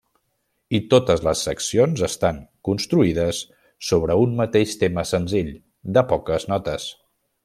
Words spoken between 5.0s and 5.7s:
senzill,